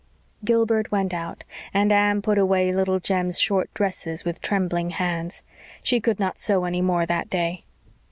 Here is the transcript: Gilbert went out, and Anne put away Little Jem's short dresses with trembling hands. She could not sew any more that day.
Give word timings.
Gilbert 0.43 0.91
went 0.91 1.13
out, 1.13 1.43
and 1.75 1.91
Anne 1.91 2.23
put 2.23 2.39
away 2.39 2.73
Little 2.73 2.99
Jem's 2.99 3.39
short 3.39 3.71
dresses 3.75 4.25
with 4.25 4.41
trembling 4.41 4.89
hands. 4.89 5.43
She 5.83 5.99
could 5.99 6.19
not 6.19 6.39
sew 6.39 6.65
any 6.65 6.81
more 6.81 7.05
that 7.05 7.29
day. 7.29 7.65